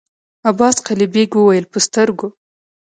عباس 0.49 0.75
قلي 0.87 1.07
بېګ 1.13 1.31
وويل: 1.35 1.65
په 1.71 1.79
سترګو! 1.85 2.27